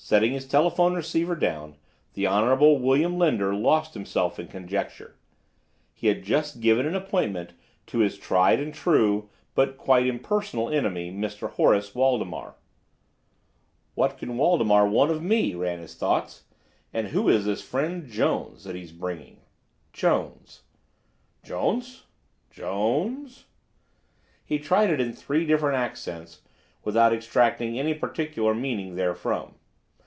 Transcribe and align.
Setting 0.00 0.32
his 0.32 0.46
telephone 0.46 0.94
receiver 0.94 1.34
down 1.34 1.74
the 2.14 2.24
Honorable 2.24 2.78
William 2.78 3.18
Linder 3.18 3.52
lost 3.52 3.92
himself 3.92 4.38
in 4.38 4.46
conjecture. 4.46 5.16
He 5.92 6.06
had 6.06 6.22
just 6.22 6.60
given 6.60 6.86
an 6.86 6.94
appointment 6.94 7.52
to 7.88 7.98
his 7.98 8.16
tried 8.16 8.58
and 8.60 8.72
true, 8.72 9.28
but 9.54 9.76
quite 9.76 10.06
impersonal 10.06 10.70
enemy, 10.70 11.12
Mr. 11.12 11.50
Horace 11.50 11.94
Waldemar. 11.96 12.54
"What 13.96 14.16
can 14.16 14.38
Waldemar 14.38 14.86
want 14.88 15.10
of 15.10 15.20
me?" 15.22 15.54
ran 15.54 15.80
his 15.80 15.96
thoughts. 15.96 16.44
"And 16.94 17.08
who 17.08 17.28
is 17.28 17.44
this 17.44 17.60
friend, 17.60 18.08
Jones, 18.08 18.64
that 18.64 18.76
he's 18.76 18.92
bringing? 18.92 19.40
Jones? 19.92 20.62
Jones! 21.42 22.04
Jones?!" 22.50 23.44
He 24.46 24.58
tried 24.60 24.88
it 24.90 25.00
in 25.00 25.12
three 25.12 25.44
different 25.44 25.76
accents, 25.76 26.40
without 26.84 27.12
extracting 27.12 27.78
any 27.78 27.92
particular 27.92 28.54
meaning 28.54 28.94
therefrom. 28.94 29.56